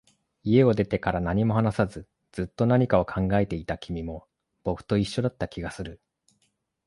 [0.43, 4.25] 家を出てから、何も話さず、ずっと何かを考えていた君も、
[4.63, 6.01] 僕と一緒だった気がする